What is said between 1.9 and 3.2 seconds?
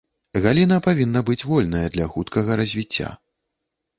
для хуткага развіцця.